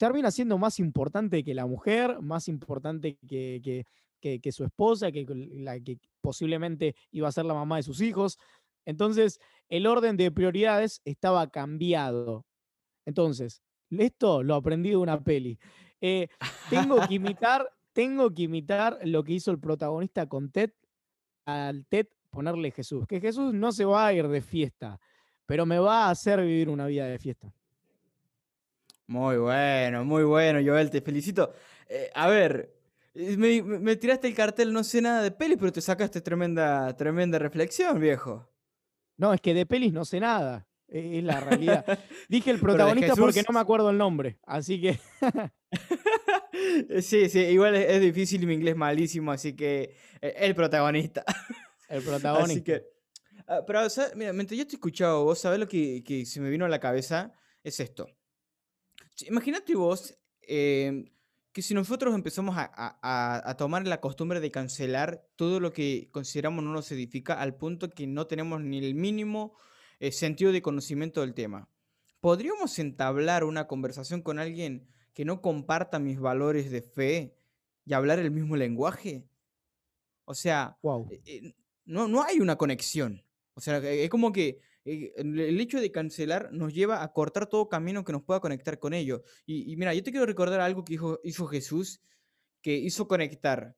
[0.00, 3.84] termina siendo más importante que la mujer, más importante que,
[4.18, 8.38] que, su esposa, que la que posiblemente iba a ser la mamá de sus hijos.
[8.86, 12.46] Entonces, el orden de prioridades estaba cambiado.
[13.04, 13.60] Entonces,
[13.90, 15.58] esto lo aprendí de una peli.
[16.00, 16.28] Eh,
[16.70, 20.70] tengo que imitar, tengo que imitar lo que hizo el protagonista con Ted,
[21.44, 24.98] al Ted ponerle Jesús, que Jesús no se va a ir de fiesta,
[25.44, 27.52] pero me va a hacer vivir una vida de fiesta.
[29.10, 31.52] Muy bueno, muy bueno, Joel, te felicito.
[31.88, 32.72] Eh, a ver,
[33.12, 37.98] me, tiraste el cartel, no sé nada de pelis, pero te sacaste tremenda, tremenda reflexión,
[37.98, 38.48] viejo.
[39.16, 40.64] No, es que de pelis no sé nada.
[40.86, 41.84] E, es la realidad.
[42.28, 45.00] Dije el protagonista porque no me acuerdo el nombre, así que.
[47.02, 51.24] sí, sí, igual es, difícil y mi inglés malísimo, así que eh, el protagonista.
[51.88, 52.52] El protagonista.
[52.52, 52.86] Así que,
[53.48, 53.80] ah, pero,
[54.14, 56.68] mira, mientras yo te he escuchado, vos sabés lo que, que, se me vino a
[56.68, 57.32] la cabeza,
[57.64, 58.06] es esto.
[59.28, 61.10] Imagínate vos em,
[61.52, 66.72] que si nosotros empezamos a, tomar la costumbre de cancelar todo lo que consideramos no
[66.72, 69.56] nos edifica al punto que no tenemos ni el mínimo
[69.98, 71.68] eh, sentido de conocimiento del tema,
[72.20, 77.36] ¿podríamos entablar una conversación con alguien que no comparta mis valores de fe
[77.84, 79.26] y hablar el mismo lenguaje?
[80.24, 80.78] O sea,
[81.10, 81.54] eh, eh,
[81.84, 83.24] no, no hay una conexión.
[83.54, 84.60] O sea, es como que
[85.16, 88.94] el hecho de cancelar nos lleva a cortar todo camino que nos pueda conectar con
[88.94, 89.22] ello.
[89.46, 92.00] Y, mira, yo te quiero recordar algo que hizo, Jesús,
[92.62, 93.76] que hizo conectar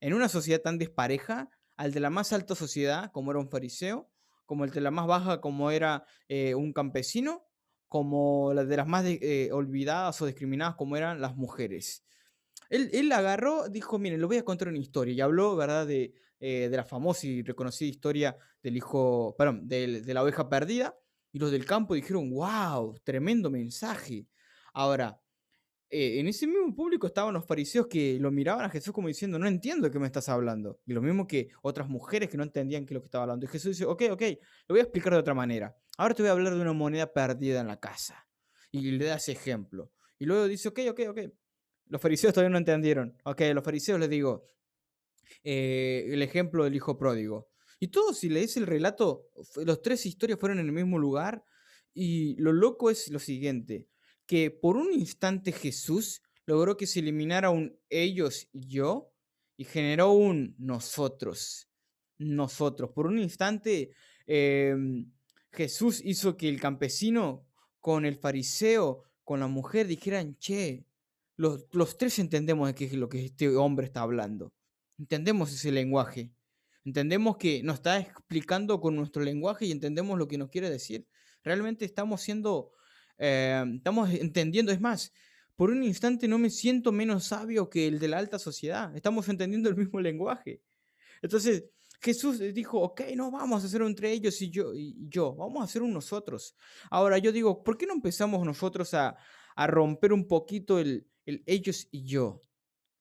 [0.00, 4.10] en una sociedad tan despareja al de la más alta sociedad, como era un fariseo,
[4.46, 7.46] como el de la más baja, como era eh, un campesino,
[7.88, 12.04] como la de las más eh, olvidadas o discriminadas, como eran las mujeres.
[12.70, 16.14] Él, él agarró, dijo, miren, lo voy a contar una historia, y habló, ¿verdad?, de,
[16.40, 20.96] eh, de la famosa y reconocida historia del hijo, perdón, de, de la oveja perdida,
[21.32, 24.26] y los del campo dijeron, wow, tremendo mensaje.
[24.72, 25.20] Ahora,
[25.90, 29.38] eh, en ese mismo público estaban los fariseos que lo miraban a Jesús como diciendo,
[29.38, 30.80] no entiendo de qué me estás hablando.
[30.86, 33.46] Y lo mismo que otras mujeres que no entendían qué es lo que estaba hablando.
[33.46, 34.22] Y Jesús dice, ok, ok,
[34.66, 35.76] lo voy a explicar de otra manera.
[35.96, 38.26] Ahora te voy a hablar de una moneda perdida en la casa.
[38.72, 39.92] Y le da ese ejemplo.
[40.18, 41.18] Y luego dice, ok, ok, ok.
[41.86, 43.16] Los fariseos todavía no entendieron.
[43.24, 44.48] Ok, los fariseos les digo,
[45.42, 47.48] eh, el ejemplo del hijo pródigo.
[47.80, 49.28] Y todo, si lees el relato,
[49.64, 51.44] los tres historias fueron en el mismo lugar.
[51.92, 53.86] Y lo loco es lo siguiente,
[54.26, 59.12] que por un instante Jesús logró que se eliminara un ellos y yo
[59.56, 61.68] y generó un nosotros.
[62.16, 62.90] Nosotros.
[62.94, 63.90] Por un instante
[64.26, 65.12] em,
[65.52, 67.46] Jesús hizo que el campesino
[67.80, 70.86] con el fariseo, con la mujer, dijeran, che,
[71.36, 74.53] los, los tres entendemos de qué es lo que este hombre está hablando.
[74.98, 76.30] Entendemos ese lenguaje.
[76.84, 81.06] Entendemos que nos está explicando con nuestro lenguaje y entendemos lo que nos quiere decir.
[81.42, 82.72] Realmente estamos siendo,
[83.18, 84.70] eh, estamos entendiendo.
[84.70, 85.12] Es más,
[85.56, 88.94] por un instante no me siento menos sabio que el de la alta sociedad.
[88.96, 90.60] Estamos entendiendo el mismo lenguaje.
[91.22, 91.64] Entonces,
[92.00, 95.64] Jesús dijo, ok, no vamos a hacer entre ellos y yo, y yo, vamos a
[95.64, 96.54] hacer un nosotros.
[96.90, 99.16] Ahora yo digo, ¿por qué no empezamos nosotros a,
[99.56, 102.42] a romper un poquito el, el ellos y yo?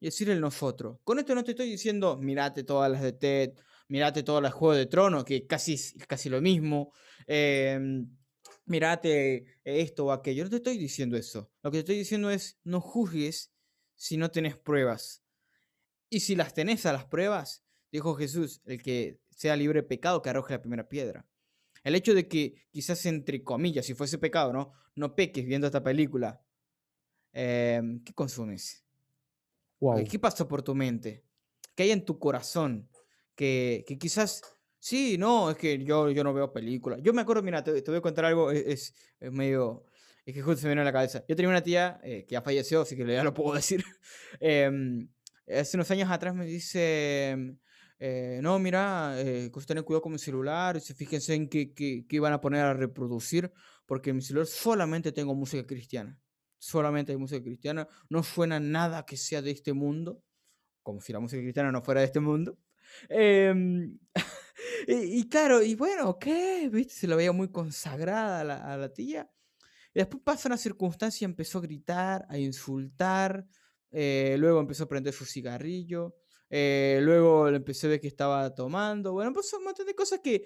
[0.04, 1.00] Y decir el nosotros.
[1.06, 3.54] Con esto no te estoy diciendo, mirate todas las de TED,
[3.88, 6.92] mirate todas las Juego de Tronos, que casi es casi lo mismo,
[7.26, 8.14] em,
[8.66, 10.44] mirate esto o aquello.
[10.44, 11.54] No te estoy diciendo eso.
[11.62, 13.54] Lo que te estoy diciendo es, no juzgues
[13.96, 15.24] si no tenés pruebas.
[16.10, 20.22] Y si las tenés a las pruebas, dijo Jesús, el que sea libre de pecado,
[20.22, 21.26] que arroje la primera piedra.
[21.82, 24.74] El hecho de que quizás entre comillas, si fuese pecado, ¿no?
[24.96, 26.44] No peques viendo esta película.
[27.32, 28.83] Em, ¿Qué consumes?
[30.10, 31.24] ¿Qué pasó por tu mente?
[31.76, 32.90] ¿Qué hay en tu corazón?
[33.36, 34.42] Que, que quizás,
[34.80, 37.00] sí, no, es que yo, yo no veo películas.
[37.02, 39.86] Yo me acuerdo, mira, te, voy a contar algo, e, es, es, medio,
[40.26, 41.24] es que justo se me viene a la cabeza.
[41.28, 43.84] Yo tenía una tía eh, que ya falleció, así que ya lo puedo decir.
[44.40, 45.10] Em,
[45.48, 47.58] hace unos años atrás me dice,
[48.00, 52.34] eh, no, mira, eh, tener cuidado con mi celular, fíjense en qué, qué, qué iban
[52.34, 53.52] a poner a reproducir,
[53.86, 56.20] porque en mi celular solamente tengo música cristiana
[56.64, 60.24] solamente hay música cristiana, no suena nada que sea de este mundo,
[60.82, 62.58] como si la música cristiana no fuera de este mundo.
[63.10, 64.00] Em,
[64.88, 66.70] y, claro, y bueno, ¿qué?
[66.72, 66.94] ¿Viste?
[66.94, 69.30] Se la veía muy consagrada a la, tía.
[69.94, 73.46] Y después pasa una circunstancia y empezó a gritar, a insultar,
[73.92, 76.16] eh, luego empezó a prender su cigarrillo,
[76.50, 80.46] eh, luego empecé a ver que estaba tomando, bueno, pasó un montón de cosas que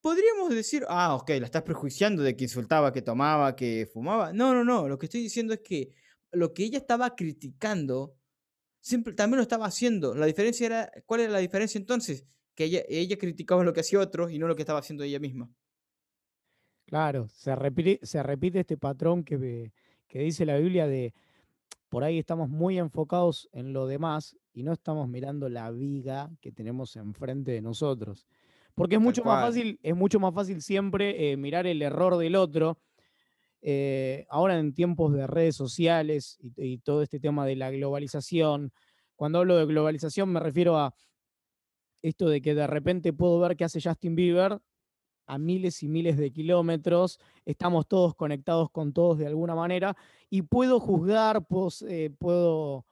[0.00, 4.32] podríamos decir, ah, ok, la estás prejuiciando de que insultaba, que tomaba, que fumaba.
[4.32, 5.90] No, no, no, lo que estoy diciendo es que
[6.32, 8.14] lo que ella estaba criticando,
[8.80, 10.14] siempre, también lo estaba haciendo.
[10.14, 12.26] La diferencia era, ¿cuál era la diferencia entonces?
[12.54, 15.50] Que ella, criticaba lo que hacía otro y no lo que estaba haciendo ella misma.
[16.86, 19.70] Claro, se repite, se repite este patrón que
[20.12, 21.14] dice la Biblia de
[21.90, 26.52] por ahí estamos muy enfocados en lo demás y no estamos mirando la viga que
[26.52, 28.26] tenemos enfrente de nosotros.
[28.80, 32.34] Porque es mucho más fácil, es mucho más fácil siempre eh, mirar el error del
[32.34, 32.78] otro.
[33.60, 38.72] Eh, ahora en tiempos de redes sociales y, todo este tema de la globalización,
[39.16, 40.94] cuando hablo de globalización me refiero a
[42.00, 44.58] esto de que de repente puedo ver qué hace Justin Bieber
[45.26, 49.94] a miles y miles de kilómetros, estamos todos conectados con todos de alguna manera
[50.30, 52.86] y puedo juzgar, puedo, eh, puedo,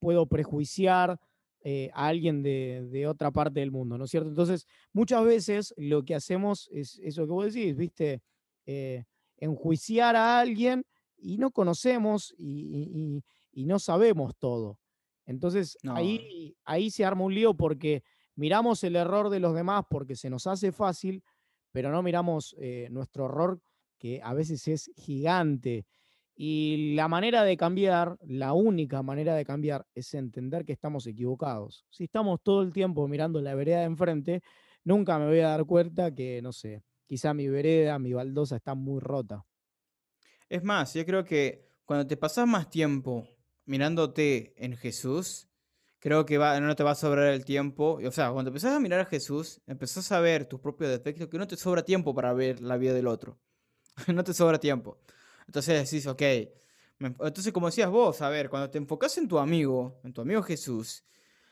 [0.00, 1.18] puedo prejuiciar,
[1.62, 4.30] eh, a alguien de, otra parte del mundo, ¿no es cierto?
[4.30, 8.22] Entonces, muchas veces lo que hacemos es eso que vos decís, ¿viste?
[8.64, 9.04] Eh,
[9.36, 10.84] enjuiciar a alguien
[11.18, 14.78] y no conocemos y, no sabemos todo.
[15.26, 18.02] Entonces, ahí, ahí se arma un lío porque
[18.36, 21.22] miramos el error de los demás porque se nos hace fácil,
[21.72, 23.60] pero no miramos eh, nuestro error
[23.98, 25.84] que a veces es gigante
[26.42, 31.84] y la manera de cambiar, la única manera de cambiar es entender que estamos equivocados.
[31.90, 34.42] Si estamos todo el tiempo mirando la vereda de enfrente,
[34.82, 38.74] nunca me voy a dar cuenta que, no sé, quizá mi vereda, mi baldosa está
[38.74, 39.44] muy rota.
[40.48, 43.28] Es más, yo creo que cuando te pasas más tiempo
[43.66, 45.46] mirándote en Jesús,
[45.98, 48.00] creo que va, no te va a sobrar el tiempo.
[48.02, 51.36] O sea, cuando empezás a mirar a Jesús, empezás a ver tus propios defectos, que
[51.36, 53.38] no te sobra tiempo para ver la vida del otro.
[54.08, 54.96] no te sobra tiempo.
[55.50, 56.22] Entonces decís, ok.
[57.00, 60.44] Entonces, como decías vos, a ver, cuando te enfocas en tu amigo, en tu amigo
[60.44, 61.02] Jesús,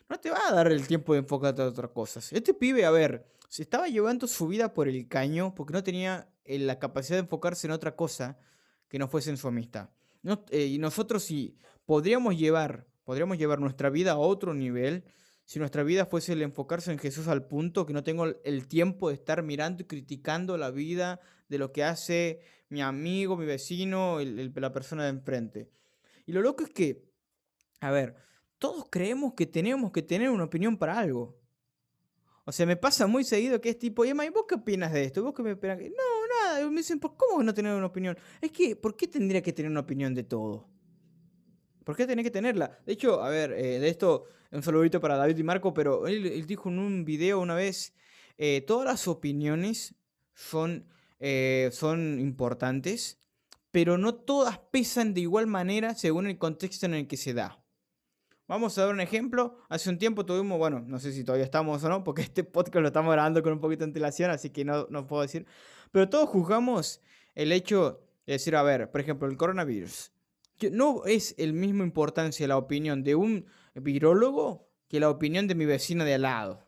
[0.08, 2.32] no te va a dar el tiempo de enfocarte en otras cosas.
[2.32, 6.28] Este pibe, a ver, se estaba llevando su vida por el caño porque no tenía
[6.44, 8.38] eh, la capacidad de enfocarse en otra cosa
[8.86, 9.90] que no fuese en su amistad.
[10.50, 15.06] Eh, y nosotros sí podríamos llevar, podríamos llevar nuestra vida a otro nivel
[15.44, 19.08] si nuestra vida fuese el enfocarse en Jesús al punto que no tengo el tiempo
[19.08, 24.18] de estar mirando y criticando la vida de lo que hace mi amigo, mi vecino,
[24.20, 25.70] la persona de enfrente.
[26.26, 27.08] Y lo loco es que,
[27.80, 28.16] a ver,
[28.58, 31.38] todos creemos que tenemos que tener una opinión para algo.
[32.44, 35.04] O sea, me pasa muy seguido que es tipo, Emma, ¿y vos qué opinas de
[35.04, 35.22] esto?
[35.22, 35.78] ¿Vos qué me esperan?
[35.80, 36.70] No, nada.
[36.70, 38.16] Me dicen, ¿por cómo no tener una opinión?
[38.40, 40.68] Es que, ¿por qué tendría que tener una opinión de todo?
[41.84, 42.78] ¿Por qué tenés que tenerla?
[42.84, 46.46] De hecho, a ver, eh, de esto, un saludito para David y Marco, pero él,
[46.46, 47.94] dijo en un video una vez,
[48.36, 49.94] eh, todas las opiniones
[50.34, 50.86] son
[51.18, 53.20] eh, son importantes,
[53.70, 57.62] pero no todas pesan de igual manera según el contexto en el que se da.
[58.46, 59.58] Vamos a dar un ejemplo.
[59.68, 62.80] Hace un tiempo tuvimos, bueno, no sé si todavía estamos o no, porque este podcast
[62.80, 65.46] lo estamos grabando con un poquito de antelación, así que no, no puedo decir.
[65.92, 67.02] Pero todos juzgamos
[67.34, 70.12] el hecho de decir, a ver, por ejemplo, el coronavirus.
[70.72, 75.66] No es el mismo importancia la opinión de un virólogo que la opinión de mi
[75.66, 76.66] vecino de al lado.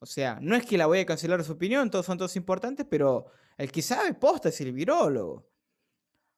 [0.00, 2.86] O sea, no es que la voy a cancelar su opinión, todos son todos importantes,
[2.88, 3.26] pero
[3.58, 5.46] el que sabe posta es el virólogo.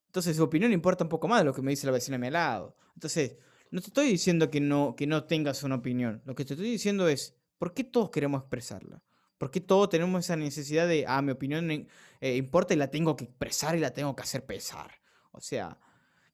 [0.06, 2.18] Entonces su opinión importa un poco más de lo que me dice la vecina a
[2.18, 2.76] mi lado.
[2.94, 3.36] Entonces,
[3.70, 6.22] no te estoy diciendo que no, que no tengas una opinión.
[6.24, 9.02] Lo que te estoy diciendo es, ¿por qué todos queremos expresarla?
[9.38, 13.16] ¿Por qué todos tenemos esa necesidad de, ah, mi opinión eh, importa y la tengo
[13.16, 14.90] que expresar y la tengo que hacer pesar?
[15.30, 15.78] O sea,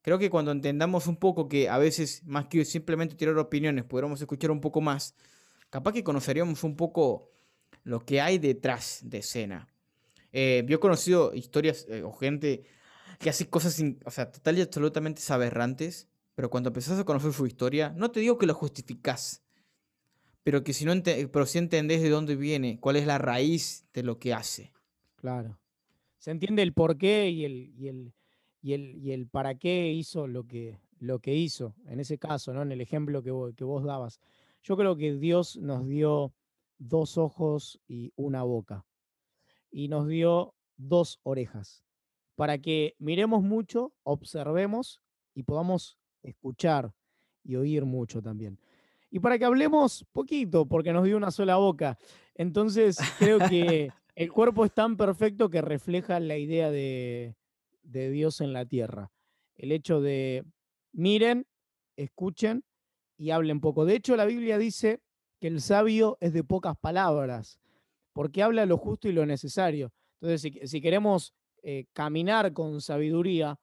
[0.03, 4.21] creo que cuando entendamos un poco que a veces, más que simplemente tirar opiniones, podríamos
[4.21, 5.15] escuchar un poco más,
[5.69, 7.31] capaz que conoceríamos un poco
[7.85, 9.69] lo que hay detrás de escena.
[10.39, 12.65] Eh, yo he conocido historias eh, o gente
[13.19, 17.47] que hace cosas, o sea, total y absolutamente aberrantes, pero cuando empezás a conocer su
[17.47, 19.43] historia, no te digo que lo justificás,
[20.43, 24.03] pero que si no pero si entendés de dónde viene, cuál es la raíz de
[24.03, 24.75] lo que hace.
[25.15, 25.59] Claro.
[26.19, 28.13] Se entiende el por qué y el, y el,
[28.61, 32.53] y el, y el para qué hizo lo que, lo que hizo, en ese caso,
[32.53, 32.61] ¿no?
[32.61, 34.21] En el ejemplo que que vos dabas.
[34.63, 36.35] Yo creo que Dios nos dio
[36.77, 38.85] dos ojos y una boca.
[39.77, 41.85] Y nos dio dos orejas
[42.35, 45.03] para que miremos mucho, observemos
[45.35, 46.95] y podamos escuchar
[47.45, 48.59] y oír mucho también.
[49.11, 51.99] Y para que hablemos poquito, porque nos dio una sola boca.
[52.35, 57.37] Entonces, creo que el cuerpo es tan perfecto que refleja la idea de,
[57.83, 59.13] de Dios en la tierra.
[59.57, 60.43] El hecho de
[60.93, 61.47] miren,
[61.97, 62.65] escuchen
[63.19, 63.85] y hablen poco.
[63.85, 65.03] De hecho, la Biblia dice
[65.39, 67.61] que el sabio es de pocas palabras,
[68.17, 69.93] porque habla lo justo y lo necesario.
[70.23, 73.61] Entonces, si, queremos eh, caminar con sabiduría,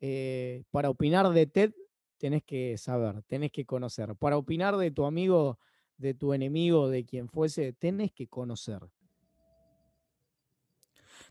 [0.00, 1.70] eh, para opinar de TED
[2.18, 4.16] tenés que saber, tenés que conocer.
[4.16, 5.60] Para opinar de tu amigo,
[5.96, 8.80] de tu enemigo, de quien fuese, tenés que conocer.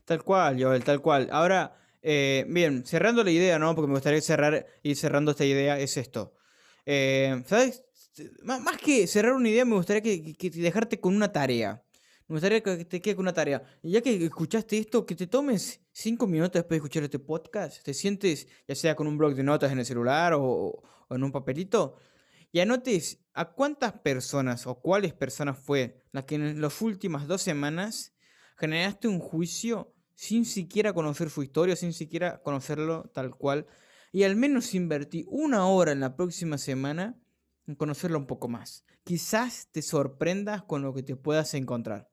[0.06, 1.28] Tal cual, Joel, tal cual.
[1.30, 3.74] Ahora, eh, bien, cerrando la idea, ¿no?
[3.74, 6.32] Porque me gustaría cerrar, ir cerrando esta idea, es esto.
[6.86, 7.84] ¿Sabes?
[8.42, 11.84] Más que cerrar una idea, me gustaría que, dejarte con una tarea.
[12.28, 13.62] Me gustaría que te quede con una tarea.
[13.82, 17.82] Y ya que escuchaste esto, que te tomes cinco minutos después de escuchar este podcast,
[17.82, 20.82] te sientes ya sea con un blog de notas en el celular o, o
[21.14, 21.96] en un papelito,
[22.52, 27.42] y anotes a cuántas personas o cuáles personas fue las que en las últimas dos
[27.42, 28.14] semanas
[28.56, 33.66] generaste un juicio sin siquiera conocer su historia, sin siquiera conocerlo tal cual.
[34.12, 37.18] Y al menos invertí una hora en la próxima semana
[37.66, 38.84] en conocerlo un poco más.
[39.04, 42.10] Quizás te sorprendas con lo que te puedas encontrar.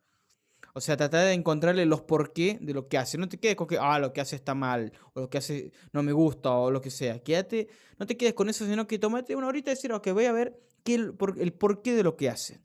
[0.77, 3.17] O sea, trata de encontrarle los por qué de lo que hace.
[3.17, 5.71] No te quedes con que, ah, lo que hace está mal, o lo que hace
[5.93, 7.23] no me gusta, o lo que sea.
[7.23, 10.25] Quédate, no te quedes con eso, sino que tomate una horita y decir, ok, voy
[10.25, 12.59] a ver qué, el, por, el porqué de lo que hace.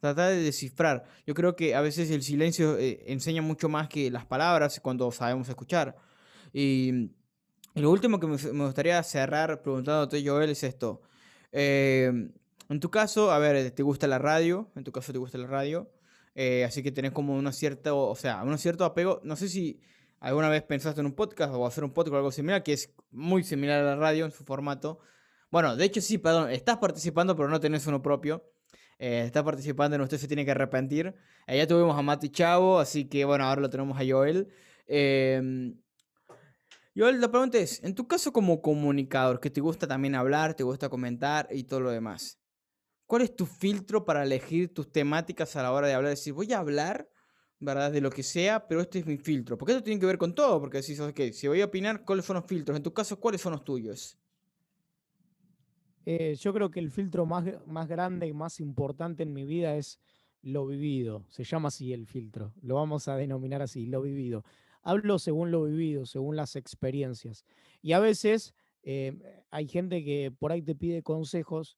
[0.00, 1.04] Trata de descifrar.
[1.26, 5.12] Yo creo que a veces el silencio eh, enseña mucho más que las palabras cuando
[5.12, 5.94] sabemos escuchar.
[6.54, 7.10] Y,
[7.74, 11.02] lo último que me, gustaría cerrar preguntándote, Joel, es esto.
[11.52, 12.30] Eh,
[12.70, 14.70] en tu caso, a ver, ¿te gusta la radio?
[14.74, 15.90] En tu caso, ¿te gusta la radio?
[16.36, 19.20] Eh, así que tenés como un cierto, o sea, un cierto apego.
[19.24, 19.80] No sé si
[20.20, 22.94] alguna vez pensaste en un podcast o hacer un podcast o algo similar, que es
[23.10, 25.00] muy similar a la radio en su formato.
[25.50, 28.44] Bueno, de hecho sí, perdón, estás participando, pero no tenés uno propio.
[28.98, 31.14] Eh, está participando en Usted se tiene que arrepentir.
[31.46, 34.48] Allá tuvimos a Mati Chavo, así que bueno, ahora lo tenemos a Joel.
[34.86, 35.72] Eh,
[36.96, 40.64] Joel, la pregunta es, en tu caso como comunicador, que te gusta también hablar, te
[40.64, 42.38] gusta comentar y todo lo demás,
[43.06, 46.10] ¿cuál es tu filtro para elegir tus temáticas a la hora de hablar?
[46.10, 47.08] Decir, voy a hablar,
[47.58, 47.92] ¿verdad?
[47.92, 49.56] De lo que sea, pero este es mi filtro.
[49.56, 52.24] Porque esto tiene que ver con todo, porque decís, ok, si voy a opinar, ¿cuáles
[52.24, 52.76] son los filtros?
[52.76, 54.18] En tu caso, ¿cuáles son los tuyos?
[56.04, 59.76] Eh, yo creo que el filtro más, más grande y más importante en mi vida
[59.76, 59.98] es
[60.42, 61.24] lo vivido.
[61.28, 62.54] Se llama así el filtro.
[62.62, 64.44] Lo vamos a denominar así, lo vivido.
[64.82, 67.44] Hablo según lo vivido, según las experiencias.
[67.82, 69.18] Y a veces eh,
[69.50, 71.76] hay gente que por ahí te pide consejos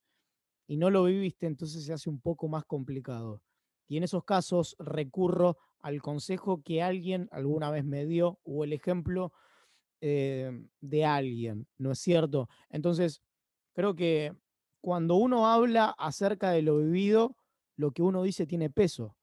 [0.69, 3.43] y no lo viviste, entonces se hace un poco más complicado.
[3.89, 8.75] Y en esos casos recurro al consejo que alguien alguna vez me dio o el
[8.75, 9.33] ejemplo
[10.01, 10.51] eh,
[10.81, 12.49] de alguien, ¿no es cierto?
[12.71, 13.23] Entonces,
[13.75, 14.35] Creo que
[14.83, 17.39] cuando uno habla acerca de lo vivido,
[17.77, 19.17] lo que uno dice tiene peso,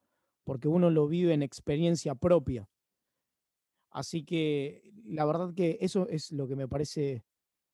[0.46, 2.70] porque uno lo vive en experiencia propia.
[3.92, 7.24] Así que la verdad que eso es lo que me parece,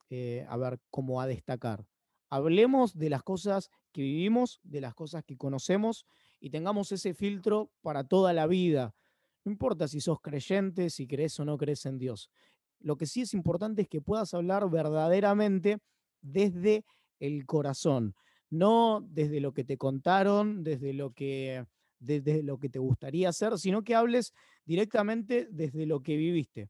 [0.10, 1.86] eh, a ver, como a destacar.
[2.32, 6.06] Hablemos de las cosas que vivimos, de las cosas que conocemos
[6.39, 8.96] y tengamos ese filtro para toda la vida.
[9.44, 12.32] No importa si sos creyente, si crees o no crees en Dios.
[12.80, 15.80] Lo que sí es importante es que puedas hablar verdaderamente
[16.22, 16.86] desde
[17.20, 18.15] el corazón,
[18.50, 21.65] no desde lo que te contaron, desde lo que,
[22.00, 26.70] desde lo que te gustaría hacer, sino que hables directamente desde lo que viviste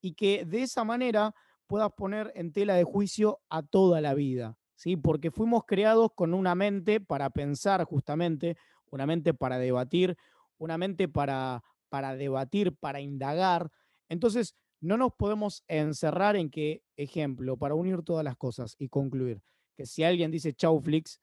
[0.00, 1.34] y que de esa manera
[1.66, 4.96] puedas poner en tela de juicio a toda la vida, ¿sí?
[4.96, 8.56] Porque fuimos creados con una mente para pensar justamente,
[8.90, 10.16] una mente para debatir,
[10.58, 13.70] una mente para, para debatir, para indagar.
[14.08, 19.40] Entonces, no nos podemos encerrar en que, ejemplo, para unir todas las cosas y concluir,
[19.76, 21.20] que si alguien dice Chauflix,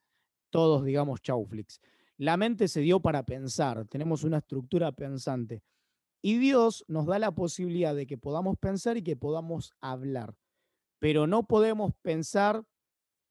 [0.48, 1.80] todos digamos Chauflix.
[2.16, 5.62] La mente se dio para pensar, tenemos una estructura pensante.
[6.22, 10.34] Y Dios nos da la posibilidad de que podamos pensar y que podamos hablar.
[10.98, 12.64] Pero no podemos pensar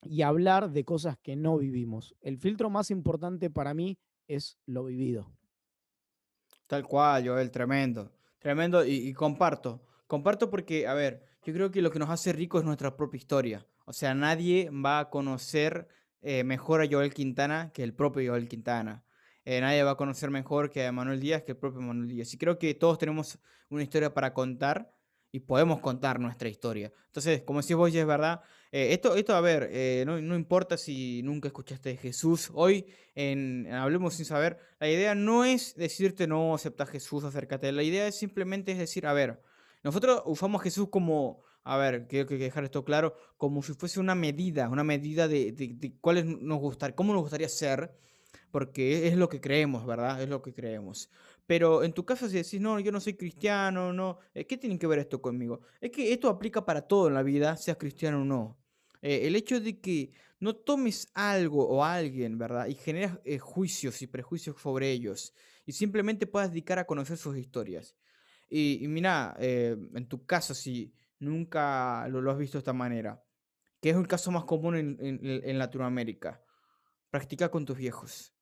[0.04, 2.16] y hablar de cosas que no vivimos.
[2.22, 5.32] El filtro más importante para mí es lo vivido.
[6.68, 8.12] Tal cual, Joel, tremendo.
[8.40, 9.82] Tremendo y comparto.
[10.08, 13.18] Comparto porque, a ver, yo creo que lo que nos hace rico es nuestra propia
[13.18, 13.68] historia.
[13.86, 15.88] O sea, nadie va a conocer
[16.22, 19.04] eh, mejor a Joel Quintana que el propio Joel Quintana.
[19.46, 22.34] Eh, nadie va a conocer mejor que a Manuel Díaz que el propio Manuel Díaz.
[22.34, 24.94] Y creo que todos tenemos una historia para contar
[25.32, 26.92] y podemos contar nuestra historia.
[27.06, 28.42] Entonces, como decís vos, es verdad.
[28.72, 32.52] Eh, esto, esto, a ver, no, no, importa si nunca escuchaste de Jesús.
[32.54, 37.72] Hoy, en Hablemos sin saber, la idea no es decirte no acepta a Jesús, acércate.
[37.72, 39.42] La idea es simplemente es decir, a ver,
[39.84, 44.00] nosotros usamos a Jesús como, a ver, quiero que dejar esto claro, como si fuese
[44.00, 47.92] una medida, una medida de, de, cuáles nos gustaría, cómo nos gustaría ser,
[48.52, 50.22] porque es lo que creemos, ¿verdad?
[50.22, 51.10] Es lo que creemos.
[51.46, 54.78] Pero en tu caso, si decís, no, yo no soy cristiano, no, eh, ¿qué tiene
[54.78, 55.62] que ver esto conmigo?
[55.82, 58.59] Es que esto aplica para todo en la vida, seas cristiano o no.
[59.02, 62.68] Eh, el hecho de que no tomes algo o alguien, ¿verdad?
[62.68, 65.34] Y generas eh, juicios y prejuicios sobre ellos
[65.66, 67.96] y simplemente puedas dedicar a conocer sus historias.
[68.50, 73.24] Y, mira, eh, en tu caso, si nunca lo, has visto de esta manera,
[73.80, 76.44] que es el caso más común en, Latinoamérica,
[77.12, 78.34] practica con tus viejos.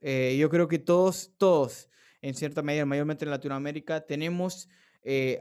[0.00, 1.90] Yo creo que todos, todos,
[2.22, 4.68] en cierta medida, mayormente en Latinoamérica, tenemos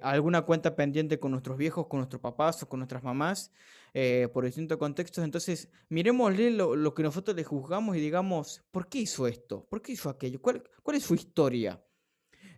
[0.02, 3.52] alguna cuenta pendiente con nuestros viejos, con nuestros papás o con nuestras mamás,
[3.94, 5.24] eh, por distintos contextos.
[5.24, 9.66] Entonces, miremosle lo, lo, que nosotros le juzgamos y digamos, ¿por qué hizo esto?
[9.70, 10.42] ¿Por qué hizo aquello?
[10.42, 11.82] ¿Cuál, cuál es su historia?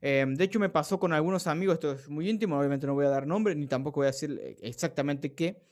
[0.05, 3.05] Em, de hecho, me pasó con algunos amigos, esto es muy íntimo, obviamente no voy
[3.05, 5.63] a dar nombre, ni tampoco voy a decir eh, exactamente qué,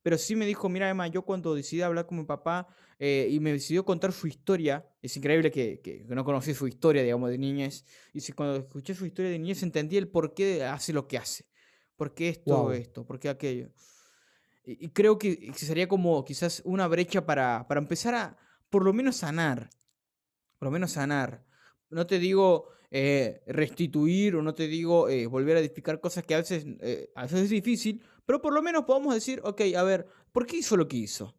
[0.00, 2.68] pero sí me dijo, mira Emma, yo cuando decidí hablar con mi papá
[3.00, 7.02] eh, y me decidió contar su historia, es increíble que, que, no conocí su historia,
[7.02, 10.62] digamos, de niñez, y si cuando escuché su historia de niñez entendí el por qué
[10.62, 11.46] hace lo que hace,
[11.96, 13.70] por qué esto, esto, por qué aquello.
[14.64, 18.38] Y, creo que sería como quizás una brecha para, para empezar a,
[18.68, 19.70] por lo menos, sanar,
[20.58, 21.44] por lo menos sanar.
[21.88, 26.34] No te digo eh, restituir o no te digo eh, volver a edificar cosas que
[26.34, 26.66] a veces,
[27.14, 30.58] a veces es difícil, pero por lo menos podemos decir, ok, a ver, ¿por qué
[30.58, 31.34] hizo lo que hizo?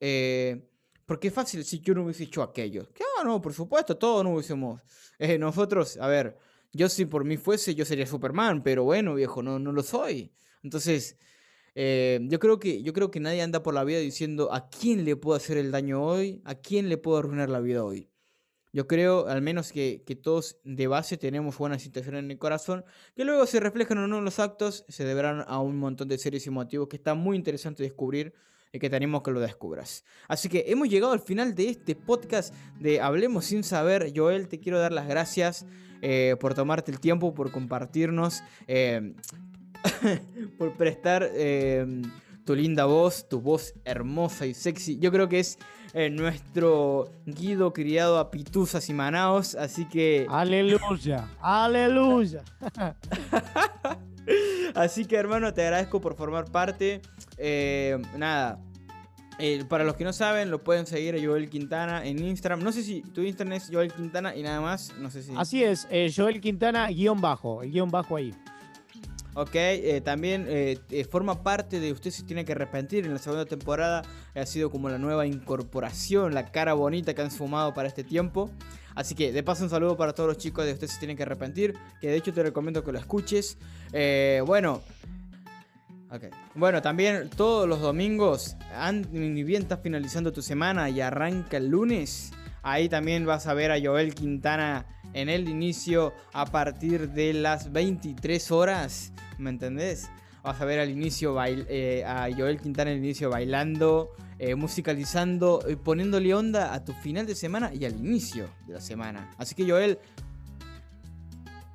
[0.00, 0.66] Eh,
[1.04, 2.90] porque es fácil si yo no hubiese hecho aquello.
[2.92, 4.80] Que, ah, no, por supuesto, todos no hubiésemos.
[5.18, 6.38] Eh, nosotros, a ver,
[6.72, 10.32] yo si por mí fuese, yo sería Superman, pero bueno, viejo, no, no lo soy.
[10.62, 11.18] Entonces,
[11.82, 15.06] eh, yo, creo que, yo creo que nadie anda por la vida diciendo a quién
[15.06, 18.10] le puedo hacer el daño hoy, a quién le puedo arruinar la vida hoy.
[18.70, 22.84] Yo creo, al menos, que, todos de base tenemos buenas intenciones en el corazón,
[23.16, 26.18] que luego se reflejan o no en los actos, se deberán a un montón de
[26.18, 28.34] series y motivos que está muy interesante descubrir
[28.74, 30.04] y que tenemos que lo descubras.
[30.28, 34.12] Así que hemos llegado al final de este podcast de Hablemos sin saber.
[34.14, 35.64] Joel, te quiero dar las gracias
[36.02, 39.14] eh, por tomarte el tiempo, por compartirnos, eh,
[40.58, 42.02] por prestar eh,
[42.44, 44.98] tu linda voz, tu voz hermosa y sexy.
[44.98, 45.58] Yo creo que es
[46.12, 50.26] nuestro Guido criado a pituzas y manaos, así que...
[50.30, 52.44] Aleluya, aleluya.
[54.74, 57.02] así que hermano, te agradezco por formar parte.
[57.38, 58.60] Eh, nada,
[59.68, 62.62] para los que no saben, lo pueden seguir a Joel Quintana en Instagram.
[62.62, 64.94] No sé si tu Instagram es Joel Quintana y nada más.
[64.98, 65.32] No sé si.
[65.36, 68.34] Así es, eh, Joel Quintana guion bajo, el guion bajo ahí.
[69.40, 73.18] Ok, eh, también eh, eh, forma parte de Usted se tiene que arrepentir en la
[73.18, 74.02] segunda temporada.
[74.34, 78.50] Ha sido como la nueva incorporación, la cara bonita que han sumado para este tiempo.
[78.94, 81.22] Así que de paso un saludo para todos los chicos de Usted se tiene que
[81.22, 81.74] arrepentir.
[82.02, 83.56] Que de hecho te recomiendo que lo escuches.
[84.44, 84.82] bueno.
[86.10, 86.30] Okay.
[86.54, 88.56] Bueno, también todos los domingos,
[89.10, 92.32] ni bien estás finalizando tu semana y arranca el lunes,
[92.62, 97.72] ahí también vas a ver a Joel Quintana en el inicio a partir de las
[97.72, 99.12] 23 horas.
[99.38, 100.10] ¿Me entendés?
[100.42, 105.76] Vas a ver al inicio eh, a Joel Quintana al inicio bailando, eh, musicalizando, y
[105.76, 109.30] poniéndole onda a tu final de semana y al inicio de la semana.
[109.36, 109.98] Así que Joel,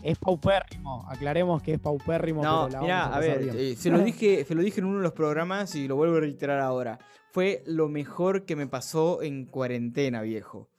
[0.02, 2.44] es paupérrimo, aclaremos que es paupérrimo.
[2.44, 5.14] No, mira, a, ver, eh, se, lo dije, se lo dije en uno de los
[5.14, 7.00] programas y lo vuelvo a reiterar ahora.
[7.32, 10.70] Fue lo mejor que me pasó en cuarentena, viejo.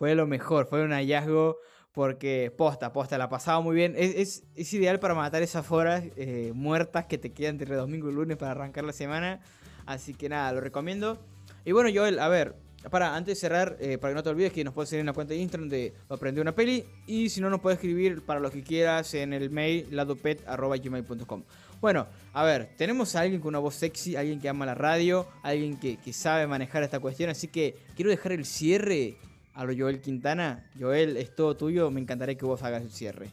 [0.00, 1.58] Fue lo mejor, fue un hallazgo
[1.92, 3.94] porque posta, posta, la pasaba muy bien.
[3.98, 8.38] Es, ideal para matar esas horas eh, muertas que te quedan entre domingo y lunes
[8.38, 9.42] para arrancar la semana.
[9.84, 11.18] Así que nada, lo recomiendo.
[11.66, 12.56] Y bueno, Joel, a ver,
[12.90, 15.06] para, antes de cerrar, eh, para que no te olvides que nos puedes seguir en
[15.06, 16.82] la cuenta de Instagram de Aprendí una peli.
[17.06, 21.42] Y si no, nos puedes escribir para lo que quieras en el mail ladopet.gmail.com.
[21.82, 25.28] Bueno, a ver, tenemos a alguien con una voz sexy, alguien que ama la radio,
[25.42, 27.28] alguien que, que sabe manejar esta cuestión.
[27.28, 29.18] Así que quiero dejar el cierre
[29.60, 30.70] a lo Joel Quintana.
[30.78, 33.28] Joel, es todo tuyo, me encantaría que vos hagas el cierre.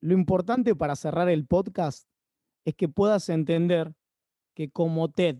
[0.00, 2.08] Lo importante para cerrar el podcast
[2.64, 3.94] es que puedas entender
[4.54, 5.38] que como Ted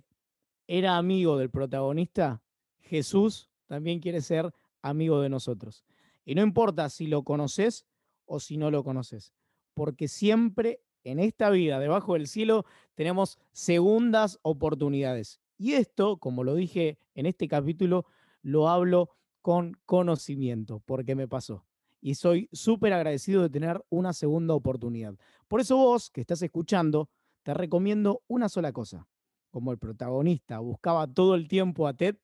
[0.69, 2.41] era amigo del protagonista,
[2.83, 5.85] Jesús también quiere ser amigo de nosotros.
[6.25, 7.85] Y no importa si lo conoces
[8.27, 9.35] o si no lo conoces,
[9.75, 15.41] porque siempre en esta vida, debajo del cielo, tenemos segundas oportunidades.
[15.59, 18.07] Y esto, como lo dije en este capítulo,
[18.43, 21.65] lo hablo con conocimiento, porque me pasó.
[22.01, 25.15] Y soy súper agradecido de tener una segunda oportunidad.
[25.47, 27.09] Por eso vos, que estás escuchando,
[27.43, 29.07] te recomiendo una sola cosa.
[29.51, 32.17] Como el protagonista buscaba todo el tiempo a Ted,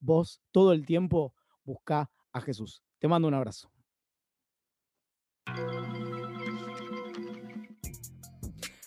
[0.00, 1.34] vos todo el tiempo
[1.64, 2.82] busca a Jesús.
[2.98, 3.70] Te mando un abrazo.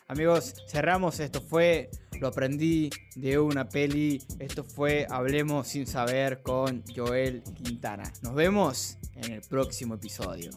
[0.09, 1.19] Amigos, cerramos.
[1.19, 1.89] Esto fue
[2.21, 4.21] Lo aprendí de una peli.
[4.39, 8.03] Esto fue Hablemos sin saber con Joel Quintana.
[8.21, 10.51] Nos vemos en el próximo episodio.